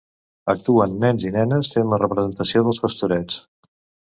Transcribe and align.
Actuen 0.53 0.95
nens 1.03 1.25
i 1.29 1.33
nenes 1.35 1.69
fent 1.75 1.91
la 1.93 1.99
representació 2.05 2.65
d'Els 2.69 2.81
Pastorets. 2.87 3.37